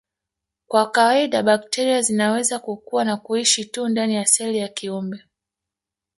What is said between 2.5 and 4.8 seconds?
kukua na kuishi tu ndani ya seli ya